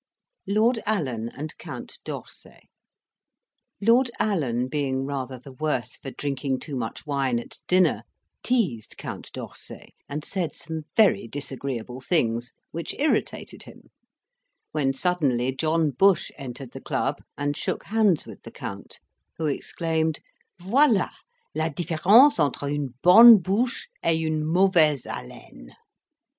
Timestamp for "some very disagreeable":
10.55-12.01